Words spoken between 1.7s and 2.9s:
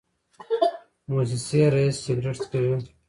رییس سګرټ څکوي.